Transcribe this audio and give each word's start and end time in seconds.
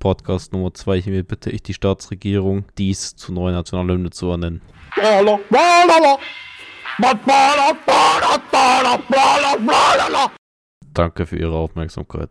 Podcast 0.00 0.52
Nummer 0.52 0.74
2. 0.74 1.02
Hiermit 1.02 1.28
bitte 1.28 1.50
ich 1.50 1.62
die 1.62 1.74
Staatsregierung, 1.74 2.64
dies 2.76 3.14
zur 3.14 3.34
neuen 3.34 3.54
Nationalhymne 3.54 4.10
zu 4.10 4.28
ernennen. 4.30 4.62
Danke 10.92 11.24
für 11.26 11.36
Ihre 11.36 11.56
Aufmerksamkeit. 11.56 12.28